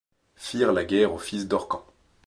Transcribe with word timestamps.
Firent 0.35 0.71
la 0.73 0.83
guerre 0.83 1.13
aux 1.13 1.19
fils 1.19 1.47
d’Orcan 1.47 1.85